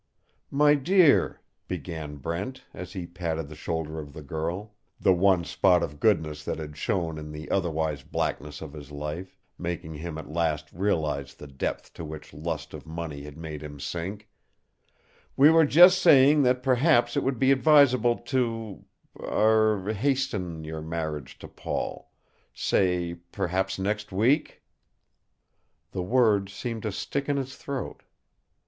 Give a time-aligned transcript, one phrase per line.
[0.49, 5.83] "My dear," began Brent, as he patted the shoulder of the girl, the one spot
[5.83, 10.27] of goodness that had shone in the otherwise blackness of his life, making him at
[10.27, 14.27] last realize the depth to which lust of money had made him sink,
[15.37, 18.83] "we were just saying that perhaps it would be advisable to
[19.19, 22.09] er hasten your marriage to Paul
[22.55, 24.63] say perhaps next week."
[25.91, 28.01] The words seemed to stick in his throat.